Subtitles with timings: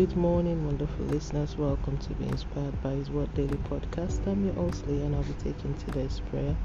[0.00, 1.58] Good morning, wonderful listeners.
[1.58, 4.26] Welcome to be inspired by His Word Daily Podcast.
[4.26, 6.56] I'm your host, Lee, and I'll be taking today's prayer.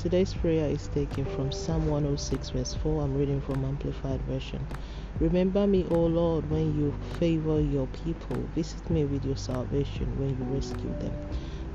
[0.00, 3.04] Today's prayer is taken from Psalm 106, verse 4.
[3.04, 4.66] I'm reading from Amplified Version.
[5.20, 8.50] Remember me, O Lord, when you favor your people.
[8.52, 11.14] Visit me with your salvation when you rescue them.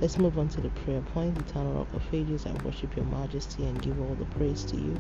[0.02, 1.38] Let's move on to the prayer point.
[1.38, 4.98] Eternal Rock of Ages, I worship your majesty and give all the praise to you.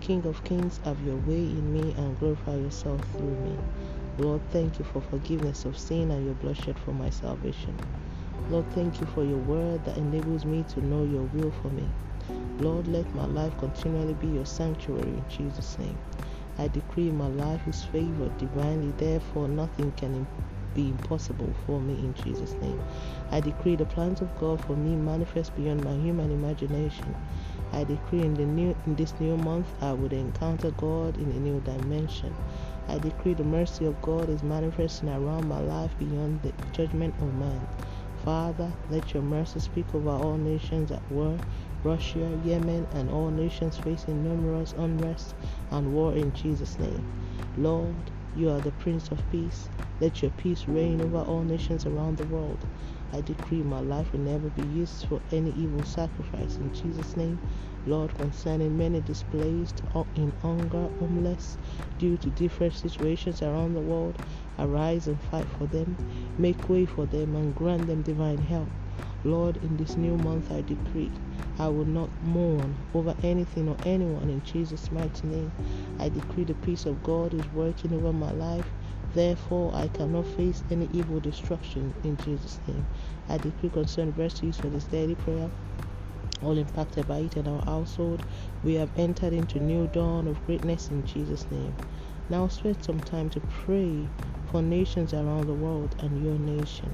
[0.00, 3.58] King of kings, have your way in me and glorify yourself through me.
[4.18, 7.76] Lord, thank you for forgiveness of sin and your bloodshed for my salvation.
[8.50, 11.88] Lord, thank you for your word that enables me to know your will for me.
[12.58, 15.98] Lord, let my life continually be your sanctuary in Jesus' name.
[16.58, 20.26] I decree my life is favored divinely, therefore, nothing can
[20.74, 22.80] be impossible for me in Jesus' name.
[23.30, 27.14] I decree the plans of God for me manifest beyond my human imagination.
[27.72, 31.38] I decree in the new in this new month I would encounter God in a
[31.38, 32.34] new dimension.
[32.88, 37.32] I decree the mercy of God is manifesting around my life beyond the judgment of
[37.34, 37.66] man.
[38.24, 41.38] Father, let your mercy speak over all nations at war,
[41.84, 45.34] Russia, Yemen, and all nations facing numerous unrest
[45.70, 47.04] and war in Jesus' name.
[47.56, 49.68] Lord, you are the Prince of Peace.
[50.00, 52.66] Let your peace reign over all nations around the world.
[53.12, 56.56] I decree my life will never be used for any evil sacrifice.
[56.56, 57.40] In Jesus' name,
[57.84, 59.82] Lord, concerning many displaced
[60.14, 61.58] in hunger, homeless,
[61.98, 64.18] due to different situations around the world,
[64.58, 65.96] arise and fight for them,
[66.38, 68.70] make way for them, and grant them divine help.
[69.22, 71.12] Lord, in this new month I decree
[71.60, 75.52] I will not mourn over anything or anyone in Jesus' mighty name.
[76.00, 78.64] I decree the peace of God is working over my life.
[79.12, 82.86] Therefore, I cannot face any evil destruction in Jesus' name.
[83.28, 85.50] I decree concerning verses for this daily prayer
[86.42, 88.22] all impacted by it in our household.
[88.62, 91.76] We have entered into new dawn of greatness in Jesus' name.
[92.30, 94.08] Now spend some time to pray
[94.50, 96.90] for nations around the world and your nation.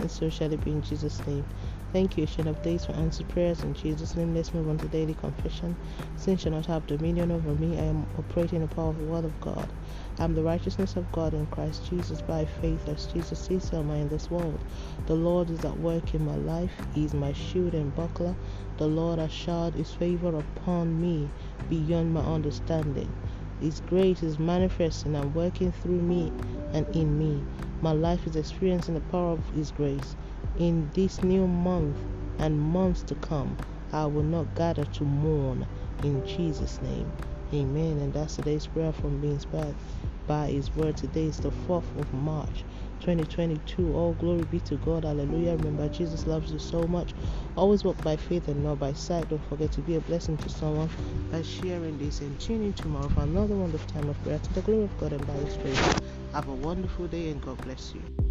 [0.00, 1.44] And so shall it be in Jesus' name.
[1.92, 3.62] Thank you, Ancient of Days, for answered prayers.
[3.64, 5.76] In Jesus' name, let's move on to daily confession.
[6.16, 7.78] Sin shall not have dominion over me.
[7.78, 9.72] I am operating the power of the Word of God.
[10.18, 13.90] I am the righteousness of God in Christ Jesus by faith, as Jesus sees am
[13.90, 14.64] I in this world.
[15.06, 16.72] The Lord is at work in my life.
[16.94, 18.36] He is my shield and buckler.
[18.78, 21.30] The Lord has showered His favor upon me
[21.68, 23.12] beyond my understanding.
[23.60, 26.32] His grace is manifesting and working through me
[26.72, 27.44] and in me.
[27.82, 30.14] My life is experiencing the power of His grace.
[30.58, 31.96] In this new month
[32.38, 33.56] and months to come,
[33.92, 35.66] I will not gather to mourn.
[36.02, 37.10] In Jesus' name,
[37.52, 37.98] Amen.
[37.98, 39.74] And that's today's prayer from being inspired
[40.26, 40.96] by His word.
[40.96, 42.64] Today is the 4th of March.
[43.00, 43.94] 2022.
[43.94, 45.04] All glory be to God.
[45.04, 45.56] Hallelujah.
[45.56, 47.12] Remember, Jesus loves you so much.
[47.56, 49.28] Always walk by faith and not by sight.
[49.28, 50.90] Don't forget to be a blessing to someone
[51.30, 54.84] by sharing this and tuning tomorrow for another wonderful time of prayer to the glory
[54.84, 55.94] of God and by His grace.
[56.32, 58.29] Have a wonderful day and God bless you.